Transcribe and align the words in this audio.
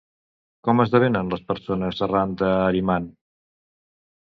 Com 0.67 0.81
esdevenen 0.85 1.29
les 1.35 1.43
persones, 1.51 2.03
arran 2.09 2.35
d'Ahriman? 2.41 3.09